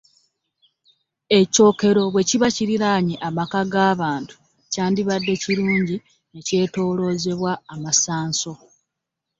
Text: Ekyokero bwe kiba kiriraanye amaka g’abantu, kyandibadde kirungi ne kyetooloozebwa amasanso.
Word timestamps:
Ekyokero 1.39 2.03
bwe 2.13 2.23
kiba 2.29 2.47
kiriraanye 2.55 3.15
amaka 3.27 3.59
g’abantu, 3.71 4.33
kyandibadde 4.71 5.33
kirungi 5.43 5.95
ne 6.31 6.39
kyetooloozebwa 6.47 7.51
amasanso. 7.73 8.53